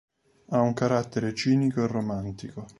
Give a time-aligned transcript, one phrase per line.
[0.49, 2.65] Ha un carattere cinico e romantico.